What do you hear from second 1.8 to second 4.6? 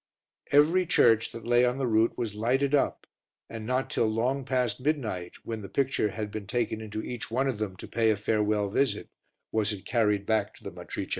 route was lighted up and not till long